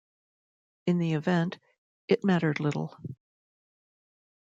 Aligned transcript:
In 0.87 0.97
the 0.97 1.13
event, 1.13 1.59
it 2.07 2.23
mattered 2.23 2.59
little. 2.59 2.97